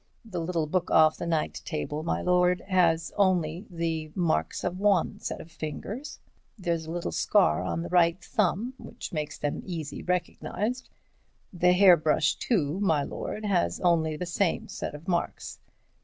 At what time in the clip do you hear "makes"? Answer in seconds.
9.13-9.37